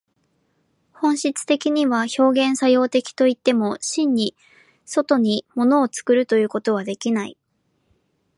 [0.93, 4.35] 本質的には表現作用的といっても、真に
[4.83, 7.37] 外に物を作るということはできない。